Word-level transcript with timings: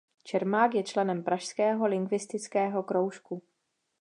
Čermák 0.23 0.73
je 0.75 0.83
členem 0.83 1.23
Pražského 1.23 1.85
lingvistického 1.87 2.83
kroužku. 2.83 3.41